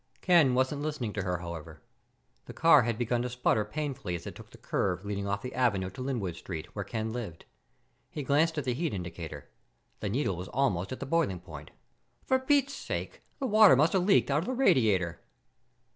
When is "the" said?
2.47-2.53, 4.49-4.57, 5.43-5.53, 8.63-8.73, 9.99-10.09, 11.01-11.05, 13.37-13.45, 14.47-14.53